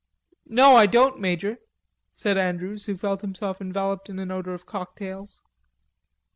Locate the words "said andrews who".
2.11-2.97